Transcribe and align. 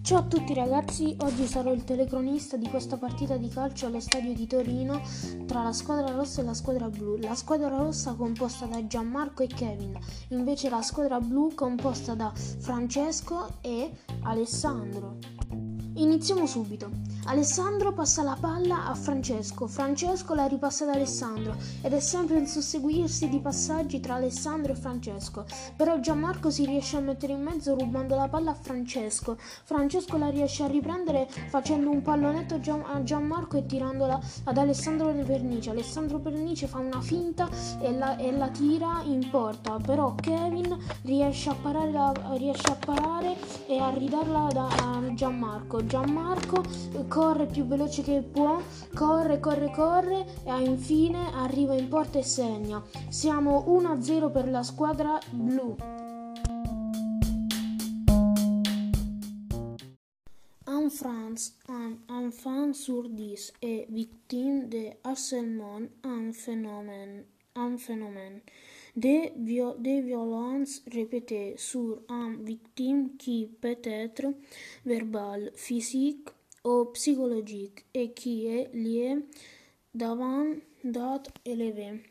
Ciao 0.00 0.18
a 0.18 0.22
tutti 0.22 0.54
ragazzi, 0.54 1.14
oggi 1.20 1.46
sarò 1.46 1.70
il 1.70 1.84
telecronista 1.84 2.56
di 2.56 2.66
questa 2.68 2.96
partita 2.96 3.36
di 3.36 3.48
calcio 3.48 3.84
allo 3.86 4.00
stadio 4.00 4.32
di 4.32 4.46
Torino 4.46 5.02
tra 5.46 5.62
la 5.62 5.72
squadra 5.72 6.14
rossa 6.14 6.40
e 6.40 6.44
la 6.44 6.54
squadra 6.54 6.88
blu. 6.88 7.18
La 7.18 7.34
squadra 7.34 7.68
rossa 7.68 8.14
composta 8.14 8.64
da 8.64 8.86
Gianmarco 8.86 9.42
e 9.42 9.48
Kevin, 9.48 9.98
invece 10.28 10.70
la 10.70 10.80
squadra 10.80 11.20
blu 11.20 11.52
composta 11.54 12.14
da 12.14 12.32
Francesco 12.34 13.58
e 13.60 13.90
Alessandro. 14.22 15.18
Iniziamo 15.96 16.44
subito. 16.44 16.90
Alessandro 17.26 17.92
passa 17.92 18.24
la 18.24 18.36
palla 18.38 18.86
a 18.86 18.94
Francesco, 18.96 19.68
Francesco 19.68 20.34
la 20.34 20.46
ripassa 20.46 20.82
ad 20.84 20.90
Alessandro 20.90 21.54
ed 21.82 21.92
è 21.92 22.00
sempre 22.00 22.36
il 22.38 22.48
susseguirsi 22.48 23.28
di 23.28 23.38
passaggi 23.38 24.00
tra 24.00 24.14
Alessandro 24.14 24.72
e 24.72 24.74
Francesco. 24.74 25.46
Però 25.76 26.00
Gianmarco 26.00 26.50
si 26.50 26.66
riesce 26.66 26.96
a 26.96 27.00
mettere 27.00 27.32
in 27.34 27.42
mezzo 27.42 27.78
rubando 27.78 28.16
la 28.16 28.28
palla 28.28 28.50
a 28.50 28.54
Francesco. 28.54 29.36
Francesco 29.38 30.16
la 30.18 30.30
riesce 30.30 30.64
a 30.64 30.66
riprendere 30.66 31.28
facendo 31.48 31.90
un 31.90 32.02
pallonetto 32.02 32.56
a 32.56 33.02
Gianmarco 33.02 33.56
e 33.56 33.64
tirandola 33.64 34.20
ad 34.44 34.58
Alessandro 34.58 35.12
Pernice. 35.24 35.70
Alessandro 35.70 36.18
Pernice 36.18 36.66
fa 36.66 36.78
una 36.78 37.00
finta 37.00 37.48
e 37.80 37.92
la, 37.92 38.16
e 38.16 38.32
la 38.32 38.48
tira 38.48 39.00
in 39.04 39.28
porta, 39.30 39.78
però 39.78 40.14
Kevin 40.16 40.76
riesce 41.02 41.50
a 41.50 41.54
parare, 41.54 42.36
riesce 42.36 42.66
a 42.66 42.76
parare 42.84 43.36
e 43.66 43.78
a 43.78 43.90
ridarla 43.90 44.48
da, 44.52 44.66
a 44.66 45.14
Gianmarco. 45.14 45.82
Gianmarco 45.86 46.62
corre 47.08 47.46
più 47.46 47.66
veloce 47.66 48.02
che 48.02 48.22
può, 48.22 48.60
corre, 48.94 49.40
corre, 49.40 49.70
corre 49.70 50.26
e 50.44 50.62
infine 50.62 51.32
arriva 51.34 51.74
in 51.74 51.88
porta 51.88 52.18
e 52.18 52.22
segna. 52.22 52.82
Siamo 53.08 53.64
1-0 53.68 54.30
per 54.30 54.48
la 54.48 54.62
squadra 54.62 55.18
blu. 55.30 55.76
En 60.66 60.90
France, 60.90 61.54
un 61.68 61.96
enfant 62.08 62.74
sur 62.74 63.08
10 63.08 63.52
est 63.60 63.86
victime 63.88 64.68
de 64.68 64.96
harcèlement, 65.02 65.88
un 66.02 66.32
phénomène, 66.32 67.24
un 67.56 67.76
phénomène 67.76 68.40
de, 68.96 69.30
viol 69.44 69.80
de 69.80 70.00
violences 70.02 70.82
répétées 70.92 71.54
sur 71.56 72.00
une 72.08 72.44
victime 72.44 73.16
qui 73.16 73.48
peut 73.60 73.78
être 73.84 74.26
verbale, 74.84 75.50
physique 75.54 76.28
ou 76.64 76.86
psychologique 76.86 77.84
et 77.92 78.12
qui 78.12 78.46
est 78.46 78.70
liée 78.74 79.18
d'avant 79.94 80.46
date 80.82 81.30
élevée. 81.44 82.02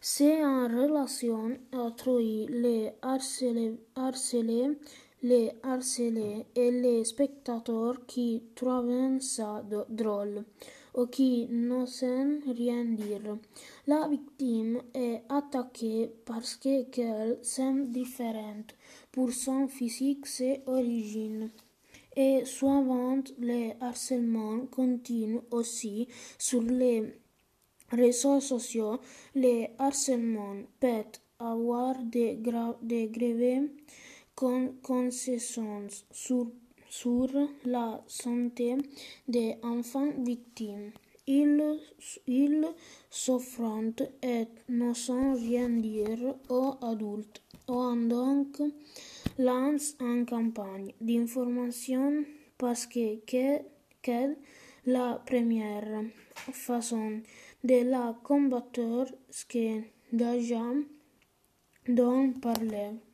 C'est 0.00 0.44
en 0.44 0.68
relation 0.68 1.58
entre 1.72 2.20
les 2.20 2.92
harcelés, 3.02 3.74
harcelés, 3.96 4.78
les 5.22 5.50
harcelés 5.62 6.46
et 6.54 6.70
les 6.70 7.04
spectateurs 7.04 8.06
qui 8.06 8.42
trouvent 8.54 9.20
ça 9.20 9.64
drôle 9.88 10.44
ou 10.94 11.06
qui 11.06 11.46
n'osent 11.50 12.04
rien 12.46 12.84
dire. 12.84 13.38
La 13.86 14.08
victime 14.08 14.82
est 14.94 15.22
attaquée 15.28 16.10
parce 16.24 16.56
qu'elle 16.56 17.38
semble 17.42 17.90
différente 17.90 18.74
pour 19.12 19.32
son 19.32 19.68
physique, 19.68 20.26
ses 20.26 20.62
origines. 20.66 21.50
Et 22.16 22.44
souvent, 22.44 23.22
le 23.38 23.72
harcèlement 23.80 24.66
continue 24.66 25.40
aussi 25.52 26.08
sur 26.36 26.62
les 26.62 27.14
réseaux 27.90 28.40
sociaux. 28.40 28.98
Le 29.34 29.66
harcèlement 29.78 30.56
peut 30.80 31.04
avoir 31.38 31.94
des, 32.02 32.38
graves 32.42 32.76
conséquences 34.38 36.04
sur, 36.12 36.46
la 37.64 38.02
santé 38.06 38.76
des 39.26 39.56
enfants 39.62 40.12
victimes. 40.18 40.92
Ils, 41.26 41.78
ils 42.26 42.66
et 44.22 44.46
n'osent 44.68 45.10
rien 45.10 45.68
dire 45.68 46.36
aux 46.48 46.74
adultes. 46.80 47.42
On 47.66 47.96
donc 47.96 48.62
lance 49.38 49.96
une 50.00 50.24
campagne 50.24 50.94
d'information 51.00 52.24
parce 52.56 52.86
que, 52.86 53.16
que, 53.26 53.58
que 54.02 54.36
la 54.86 55.22
première 55.26 56.04
façon 56.34 57.20
de 57.62 57.82
la 57.90 58.16
combattre, 58.22 59.12
c'est 59.28 59.84
déjà 60.12 60.62
d'en 61.88 62.32
parler. 62.32 63.07